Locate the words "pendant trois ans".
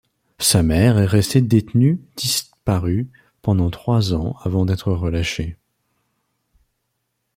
3.43-4.35